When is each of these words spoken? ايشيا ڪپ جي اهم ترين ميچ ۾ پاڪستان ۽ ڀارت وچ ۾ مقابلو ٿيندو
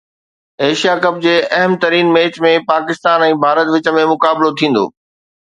ايشيا 0.63 0.93
ڪپ 1.03 1.19
جي 1.25 1.33
اهم 1.57 1.75
ترين 1.83 2.09
ميچ 2.15 2.41
۾ 2.47 2.55
پاڪستان 2.73 3.27
۽ 3.27 3.37
ڀارت 3.45 3.71
وچ 3.77 3.93
۾ 4.01 4.09
مقابلو 4.15 4.53
ٿيندو 4.65 4.85